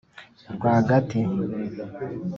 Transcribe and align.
r 0.59 0.63
wagati, 0.63 1.19